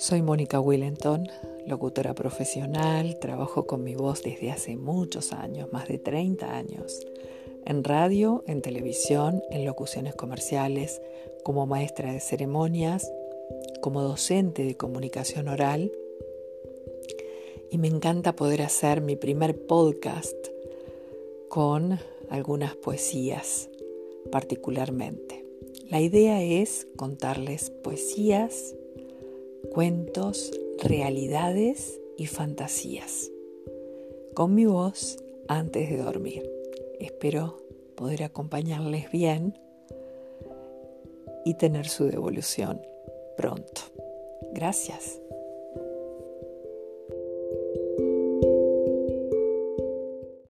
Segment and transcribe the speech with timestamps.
[0.00, 1.28] Soy Mónica Willington,
[1.66, 7.06] locutora profesional, trabajo con mi voz desde hace muchos años, más de 30 años,
[7.66, 11.02] en radio, en televisión, en locuciones comerciales,
[11.44, 13.12] como maestra de ceremonias,
[13.82, 15.92] como docente de comunicación oral
[17.70, 20.34] y me encanta poder hacer mi primer podcast
[21.50, 21.98] con
[22.30, 23.68] algunas poesías
[24.32, 25.44] particularmente.
[25.90, 28.74] La idea es contarles poesías,
[29.72, 30.50] cuentos,
[30.82, 33.30] realidades y fantasías.
[34.34, 36.50] Con mi voz antes de dormir.
[36.98, 37.58] Espero
[37.96, 39.58] poder acompañarles bien
[41.44, 42.80] y tener su devolución
[43.36, 43.82] pronto.
[44.52, 45.20] Gracias.